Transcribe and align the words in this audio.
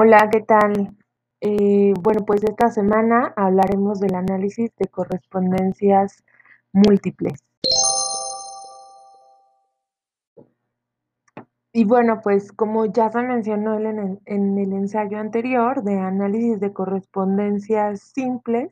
Hola, 0.00 0.30
¿qué 0.30 0.42
tal? 0.42 0.96
Eh, 1.40 1.92
bueno, 2.00 2.24
pues 2.24 2.44
esta 2.44 2.70
semana 2.70 3.32
hablaremos 3.34 3.98
del 3.98 4.14
análisis 4.14 4.70
de 4.76 4.86
correspondencias 4.86 6.22
múltiples. 6.72 7.42
Y 11.72 11.84
bueno, 11.84 12.20
pues 12.22 12.52
como 12.52 12.86
ya 12.86 13.10
se 13.10 13.22
mencionó 13.22 13.74
en 13.76 14.20
en 14.24 14.58
el 14.58 14.72
ensayo 14.72 15.18
anterior 15.18 15.82
de 15.82 15.98
análisis 15.98 16.60
de 16.60 16.72
correspondencias 16.72 18.00
simples, 18.00 18.70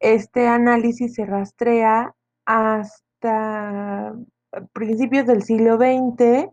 este 0.00 0.48
análisis 0.48 1.14
se 1.14 1.24
rastrea 1.24 2.16
hasta 2.46 4.12
principios 4.72 5.24
del 5.26 5.44
siglo 5.44 5.76
XX 5.76 6.50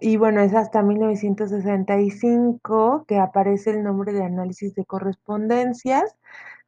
y 0.00 0.16
bueno, 0.16 0.40
es 0.40 0.54
hasta 0.54 0.82
1965 0.82 3.04
que 3.06 3.18
aparece 3.18 3.70
el 3.70 3.82
nombre 3.82 4.12
de 4.12 4.22
análisis 4.22 4.74
de 4.74 4.84
correspondencias 4.84 6.14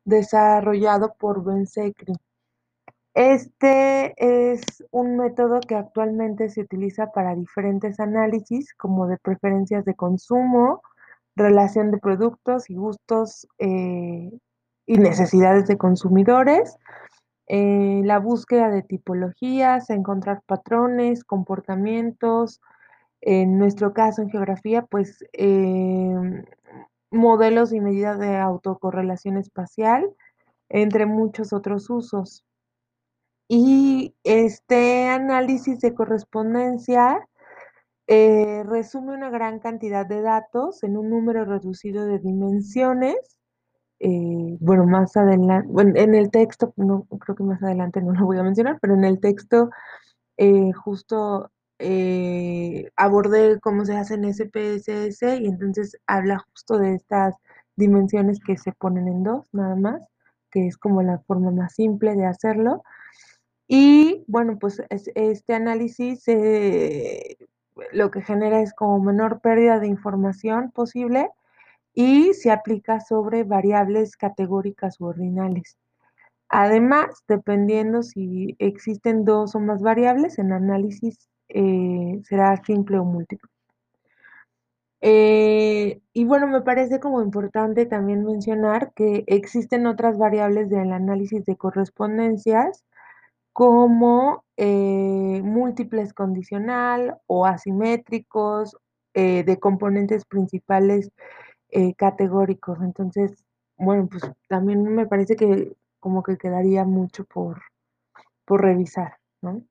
desarrollado 0.05 1.15
por 1.19 1.45
Ben 1.45 1.67
Sekri. 1.67 2.15
Este 3.15 4.15
es 4.17 4.63
un 4.91 5.17
método 5.17 5.61
que 5.61 5.75
actualmente 5.75 6.49
se 6.49 6.63
utiliza 6.63 7.13
para 7.13 7.35
diferentes 7.35 8.01
análisis, 8.01 8.73
como 8.75 9.07
de 9.09 9.19
preferencias 9.19 9.85
de 9.85 9.95
consumo, 9.95 10.83
relación 11.35 11.91
de 11.91 11.99
productos 11.99 12.71
y 12.71 12.77
gustos 12.77 13.49
eh, 13.59 14.30
y 14.87 14.99
necesidades 14.99 15.67
de 15.67 15.77
consumidores, 15.77 16.77
eh, 17.49 18.01
la 18.05 18.21
búsqueda 18.21 18.71
de 18.71 18.83
tipologías, 18.83 19.91
encontrar 19.91 20.43
patrones, 20.47 21.25
comportamientos, 21.25 22.61
en 23.20 23.59
nuestro 23.59 23.92
caso, 23.92 24.23
en 24.23 24.30
geografía, 24.30 24.83
pues 24.83 25.24
em, 25.33 26.45
modelos 27.10 27.73
y 27.73 27.80
medidas 27.80 28.18
de 28.18 28.37
autocorrelación 28.37 29.37
espacial, 29.37 30.10
entre 30.68 31.07
muchos 31.07 31.52
otros 31.52 31.90
usos. 31.90 32.45
Y 33.49 34.15
este 34.24 35.09
análisis 35.09 35.80
de 35.80 35.95
correspondencia 35.95 37.27
eh, 38.07 38.65
resume 38.65 39.15
una 39.15 39.30
gran 39.30 39.60
cantidad 39.60 40.07
de 40.07 40.23
datos 40.23 40.82
en 40.84 40.96
un 40.96 41.10
número 41.10 41.45
reducido 41.45 42.07
de 42.07 42.18
dimensiones. 42.21 43.16
Eh, 44.01 44.57
bueno, 44.60 44.87
más 44.87 45.16
adelante, 45.16 45.68
bueno, 45.71 45.93
en 45.96 46.15
el 46.15 46.30
texto, 46.30 46.73
no 46.77 47.07
creo 47.21 47.37
que 47.37 47.45
más 47.45 47.62
adelante 47.62 48.01
no 48.02 48.12
lo 48.12 48.27
voy 48.27 48.38
a 48.38 48.43
mencionar, 48.43 48.79
pero 48.80 48.95
en 48.95 49.05
el 49.05 49.21
texto 49.21 49.71
eh, 50.38 50.73
justo 50.73 51.51
eh, 51.81 52.91
abordé 52.97 53.59
cómo 53.61 53.87
se 53.87 53.97
hace 53.97 54.15
en 54.15 54.33
SPSS 54.33 55.23
y 55.41 55.47
entonces 55.47 55.97
habla 56.07 56.39
justo 56.39 56.79
de 56.79 56.95
estas 56.95 57.35
dimensiones 57.77 58.39
que 58.41 58.59
se 58.59 58.73
ponen 58.73 59.09
en 59.09 59.23
dos 59.25 59.47
nada 59.53 59.77
más, 59.77 60.07
que 60.51 60.67
es 60.67 60.77
como 60.77 61.03
la 61.03 61.19
forma 61.21 61.51
más 61.51 61.75
simple 61.75 62.15
de 62.17 62.27
hacerlo. 62.27 62.83
Y 63.67 64.25
bueno, 64.27 64.59
pues 64.59 64.83
este 64.91 65.55
análisis 65.55 66.23
eh, 66.28 67.39
lo 67.93 68.11
que 68.11 68.21
genera 68.23 68.61
es 68.61 68.75
como 68.75 69.01
menor 69.01 69.41
pérdida 69.41 69.81
de 69.81 69.87
información 69.87 70.71
posible 70.73 71.31
y 71.95 72.34
se 72.34 72.51
aplica 72.51 73.01
sobre 73.01 73.45
variables 73.45 74.17
categóricas 74.17 75.01
u 75.01 75.06
ordinales. 75.06 75.78
Además, 76.51 77.25
dependiendo 77.28 78.03
si 78.03 78.56
existen 78.59 79.25
dos 79.25 79.55
o 79.55 79.61
más 79.61 79.83
variables, 79.83 80.39
en 80.39 80.53
análisis 80.53 81.30
eh, 81.54 82.20
será 82.25 82.56
simple 82.65 82.98
o 82.98 83.04
múltiple. 83.04 83.50
Eh, 85.03 86.00
y 86.12 86.25
bueno, 86.25 86.47
me 86.47 86.60
parece 86.60 87.00
como 87.00 87.22
importante 87.22 87.87
también 87.87 88.25
mencionar 88.25 88.93
que 88.94 89.25
existen 89.26 89.87
otras 89.87 90.19
variables 90.19 90.69
del 90.69 90.93
análisis 90.93 91.44
de 91.47 91.56
correspondencias 91.56 92.84
como 93.53 94.44
eh, 94.56 95.41
múltiples 95.43 96.12
condicional 96.12 97.19
o 97.27 97.47
asimétricos 97.47 98.77
de 99.12 99.59
componentes 99.60 100.25
principales 100.25 101.10
categóricos. 101.97 102.78
Entonces, 102.81 103.44
bueno, 103.77 104.09
pues 104.09 104.22
también 104.49 104.84
me 104.84 105.06
parece 105.06 105.34
que 105.37 105.75
como 105.99 106.22
que 106.22 106.39
quedaría 106.39 106.84
mucho 106.84 107.25
por, 107.25 107.60
por 108.44 108.62
revisar, 108.62 109.19
¿no? 109.43 109.62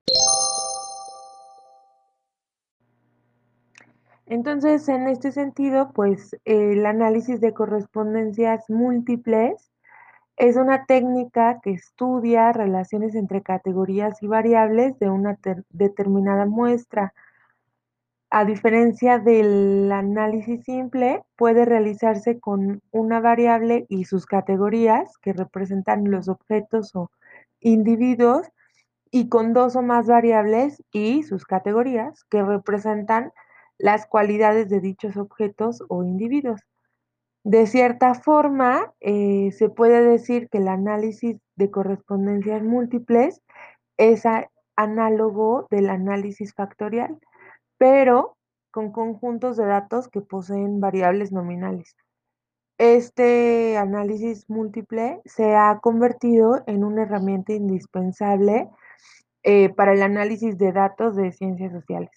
Entonces, 4.29 4.87
en 4.89 5.07
este 5.07 5.31
sentido, 5.31 5.91
pues 5.91 6.37
el 6.45 6.85
análisis 6.85 7.41
de 7.41 7.51
correspondencias 7.51 8.69
múltiples 8.69 9.71
es 10.37 10.55
una 10.55 10.85
técnica 10.85 11.59
que 11.63 11.71
estudia 11.71 12.53
relaciones 12.53 13.15
entre 13.15 13.41
categorías 13.41 14.21
y 14.21 14.27
variables 14.27 14.99
de 14.99 15.09
una 15.09 15.39
determinada 15.71 16.45
muestra. 16.45 17.15
A 18.29 18.45
diferencia 18.45 19.17
del 19.17 19.91
análisis 19.91 20.63
simple, 20.63 21.23
puede 21.35 21.65
realizarse 21.65 22.39
con 22.39 22.83
una 22.91 23.19
variable 23.19 23.87
y 23.89 24.05
sus 24.05 24.27
categorías 24.27 25.17
que 25.23 25.33
representan 25.33 26.11
los 26.11 26.29
objetos 26.29 26.95
o 26.95 27.09
individuos 27.61 28.47
y 29.09 29.27
con 29.27 29.53
dos 29.53 29.75
o 29.75 29.81
más 29.81 30.05
variables 30.05 30.83
y 30.91 31.23
sus 31.23 31.45
categorías 31.45 32.23
que 32.25 32.43
representan 32.43 33.31
las 33.79 34.05
cualidades 34.05 34.69
de 34.69 34.81
dichos 34.81 35.17
objetos 35.17 35.83
o 35.87 36.03
individuos. 36.03 36.61
De 37.43 37.65
cierta 37.65 38.13
forma, 38.13 38.93
eh, 38.99 39.51
se 39.53 39.69
puede 39.69 40.03
decir 40.03 40.49
que 40.49 40.59
el 40.59 40.67
análisis 40.67 41.37
de 41.55 41.71
correspondencias 41.71 42.61
múltiples 42.61 43.41
es 43.97 44.23
análogo 44.75 45.67
del 45.71 45.89
análisis 45.89 46.53
factorial, 46.53 47.17
pero 47.77 48.37
con 48.71 48.91
conjuntos 48.91 49.57
de 49.57 49.65
datos 49.65 50.09
que 50.09 50.21
poseen 50.21 50.79
variables 50.79 51.31
nominales. 51.31 51.95
Este 52.77 53.77
análisis 53.77 54.49
múltiple 54.49 55.21
se 55.25 55.55
ha 55.55 55.79
convertido 55.81 56.63
en 56.67 56.83
una 56.83 57.03
herramienta 57.03 57.53
indispensable 57.53 58.69
eh, 59.43 59.69
para 59.69 59.93
el 59.93 60.01
análisis 60.01 60.57
de 60.57 60.71
datos 60.71 61.15
de 61.15 61.31
ciencias 61.31 61.73
sociales. 61.73 62.11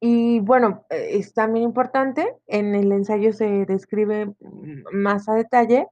Y 0.00 0.40
bueno, 0.40 0.84
eh, 0.90 1.10
es 1.18 1.34
también 1.34 1.64
importante, 1.64 2.34
en 2.46 2.74
el 2.74 2.92
ensayo 2.92 3.32
se 3.32 3.66
describe 3.66 4.32
más 4.92 5.28
a 5.28 5.34
detalle 5.34 5.88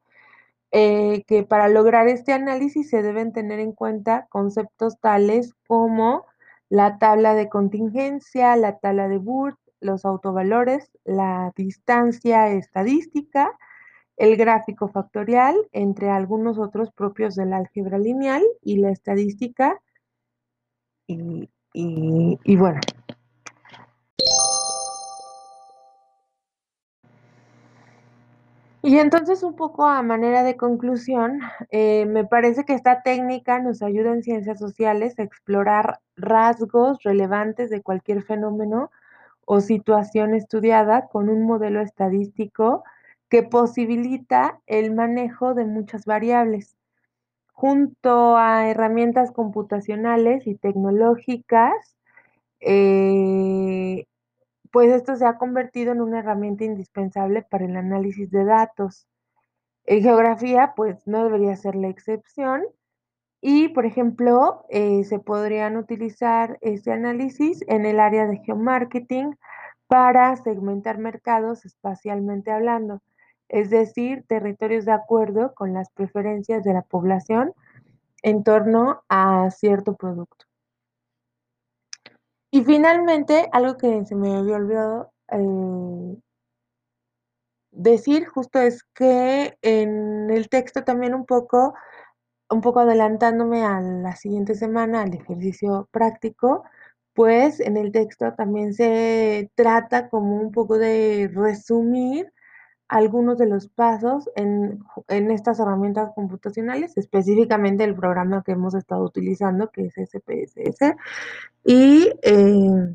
eh, 0.73 1.25
que 1.27 1.43
para 1.45 1.69
lograr 1.69 2.09
este 2.09 2.33
análisis 2.33 2.91
se 2.91 3.03
deben 3.03 3.33
tener 3.33 3.61
en 3.61 3.73
cuenta 3.73 4.27
conceptos 4.31 4.99
tales 5.01 5.55
como 5.67 6.27
la 6.69 6.99
tabla 6.99 7.35
de 7.35 7.49
contingencia, 7.49 8.57
la 8.57 8.79
tabla 8.79 9.09
de 9.09 9.19
Burt, 9.19 9.59
los 9.81 10.05
autovalores, 10.05 10.91
la 11.05 11.53
distancia 11.57 12.49
estadística, 12.51 13.57
el 14.17 14.37
gráfico 14.37 14.89
factorial, 14.89 15.57
entre 15.73 16.11
algunos 16.11 16.59
otros 16.59 16.91
propios 16.93 17.37
del 17.37 17.53
álgebra 17.53 17.99
lineal 17.99 18.43
y 18.63 18.79
la 18.79 18.91
estadística. 18.91 19.81
Y, 21.07 21.49
y 21.73 22.57
bueno, 22.57 22.81
Y 28.83 28.99
entonces, 28.99 29.43
un 29.43 29.57
poco 29.57 29.87
a 29.87 30.03
manera 30.03 30.43
de 30.43 30.57
conclusión, 30.57 31.41
eh, 31.71 32.07
me 32.07 32.25
parece 32.25 32.65
que 32.65 32.75
esta 32.75 33.03
técnica 33.03 33.59
nos 33.59 33.83
ayuda 33.83 34.13
en 34.13 34.23
ciencias 34.23 34.59
sociales 34.59 35.19
a 35.19 35.23
explorar 35.23 36.01
rasgos 36.17 37.03
relevantes 37.03 37.71
de 37.71 37.83
cualquier 37.83 38.23
fenómeno 38.23 38.91
o 39.47 39.61
situación 39.61 40.35
estudiada 40.35 41.09
con 41.09 41.29
un 41.29 41.45
modelo 41.47 41.81
estadístico 41.81 42.85
que 43.29 43.43
posibilita 43.43 44.61
el 44.67 44.95
manejo 44.95 45.55
de 45.55 45.65
muchas 45.65 46.05
variables. 46.05 46.77
Junto 47.53 48.37
a 48.37 48.69
herramientas 48.69 49.33
computacionales 49.33 50.47
y 50.47 50.57
tecnológicas, 50.57 51.97
eh, 52.61 54.07
pues 54.77 54.93
esto 54.93 55.17
se 55.17 55.25
ha 55.25 55.39
convertido 55.39 55.93
en 55.93 56.03
una 56.03 56.19
herramienta 56.19 56.65
indispensable 56.65 57.41
para 57.41 57.65
el 57.65 57.79
análisis 57.79 58.31
de 58.31 58.45
datos. 58.45 59.09
En 59.87 60.03
geografía, 60.03 60.75
pues 60.77 60.99
no 61.07 61.25
debería 61.25 61.57
ser 61.57 61.77
la 61.77 61.89
excepción. 61.89 62.63
Y, 63.41 63.69
por 63.69 63.87
ejemplo, 63.87 64.67
eh, 64.69 65.03
se 65.05 65.19
podrían 65.19 65.79
utilizar 65.79 66.59
este 66.61 66.93
análisis 66.93 67.65
en 67.69 67.87
el 67.87 67.99
área 67.99 68.27
de 68.27 68.37
geomarketing 68.45 69.39
para 69.87 70.37
segmentar 70.37 70.99
mercados 70.99 71.65
espacialmente 71.65 72.51
hablando, 72.51 73.01
es 73.49 73.71
decir, 73.71 74.27
territorios 74.29 74.85
de 74.85 74.93
acuerdo 74.93 75.55
con 75.55 75.73
las 75.73 75.89
preferencias 75.91 76.65
de 76.65 76.75
la 76.75 76.83
población 76.83 77.55
en 78.23 78.45
torno 78.45 79.01
a 79.09 79.51
cierto 79.53 79.97
producto. 79.97 80.46
Y 82.53 82.63
finalmente, 82.65 83.49
algo 83.53 83.77
que 83.77 84.05
se 84.07 84.15
me 84.15 84.37
había 84.37 84.57
olvidado, 84.57 85.13
eh, 85.33 86.17
decir 87.73 88.27
justo 88.27 88.59
es 88.61 88.83
que 88.95 89.57
en 89.63 90.31
el 90.31 90.49
texto 90.49 90.85
también 90.85 91.15
un 91.15 91.27
poco, 91.27 91.75
un 92.51 92.61
poco 92.63 92.81
adelantándome 92.81 93.65
a 93.65 93.81
la 93.81 94.17
siguiente 94.17 94.55
semana, 94.55 95.03
al 95.03 95.15
ejercicio 95.15 95.89
práctico, 95.93 96.65
pues 97.15 97.61
en 97.61 97.77
el 97.79 97.93
texto 97.93 98.35
también 98.35 98.75
se 98.75 99.51
trata 99.57 100.09
como 100.11 100.37
un 100.41 100.53
poco 100.53 100.79
de 100.79 101.31
resumir 101.35 102.33
algunos 102.89 103.39
de 103.39 103.47
los 103.47 103.69
pasos 103.69 104.31
en, 104.37 104.81
en 105.09 105.31
estas 105.31 105.59
herramientas 105.61 106.11
computacionales, 106.15 106.97
específicamente 106.97 107.85
el 107.85 107.95
programa 107.97 108.43
que 108.45 108.53
hemos 108.53 108.75
estado 108.75 109.05
utilizando, 109.05 109.71
que 109.71 109.87
es 109.87 109.95
SPSS. 109.95 110.95
Y, 111.65 112.13
eh, 112.23 112.95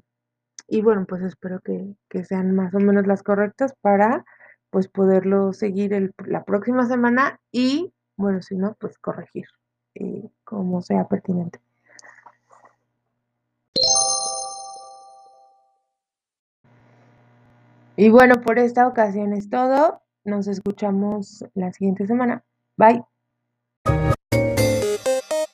y 0.67 0.81
bueno, 0.81 1.05
pues 1.07 1.21
espero 1.23 1.59
que, 1.59 1.95
que, 2.09 2.23
sean 2.23 2.55
más 2.55 2.73
o 2.73 2.79
menos 2.79 3.05
las 3.07 3.23
correctas 3.23 3.73
para 3.81 4.25
pues 4.69 4.87
poderlo 4.87 5.51
seguir 5.51 6.13
la 6.25 6.45
próxima 6.45 6.87
semana 6.87 7.41
y, 7.51 7.93
bueno, 8.15 8.41
si 8.41 8.55
no, 8.55 8.75
pues 8.79 8.97
corregir 8.97 9.45
eh, 9.95 10.29
como 10.45 10.81
sea 10.81 11.07
pertinente. 11.07 11.59
Y 18.01 18.09
bueno, 18.09 18.41
por 18.41 18.57
esta 18.57 18.87
ocasión 18.87 19.31
es 19.31 19.47
todo. 19.47 20.01
Nos 20.23 20.47
escuchamos 20.47 21.45
la 21.53 21.71
siguiente 21.71 22.07
semana. 22.07 22.43
Bye. 22.75 23.03